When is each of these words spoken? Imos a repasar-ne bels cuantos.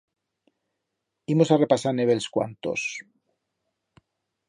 Imos 1.35 1.49
a 1.51 1.59
repasar-ne 1.63 2.09
bels 2.13 2.29
cuantos. 2.39 2.89